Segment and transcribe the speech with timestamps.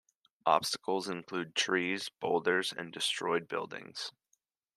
[0.47, 4.11] Obstacles include trees, boulders and destroyed buildings.